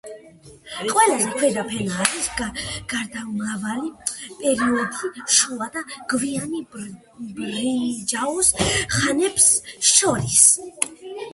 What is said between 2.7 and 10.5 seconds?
გარდამავალი პერიოდი შუა და გვიანი ბრინჯაოს ხანებს შორის.